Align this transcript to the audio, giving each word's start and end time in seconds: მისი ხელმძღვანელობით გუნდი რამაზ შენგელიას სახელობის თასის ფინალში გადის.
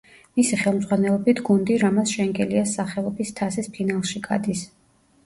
მისი 0.37 0.57
ხელმძღვანელობით 0.59 1.41
გუნდი 1.49 1.77
რამაზ 1.83 2.13
შენგელიას 2.15 2.73
სახელობის 2.79 3.35
თასის 3.41 3.71
ფინალში 3.77 4.23
გადის. 4.29 4.65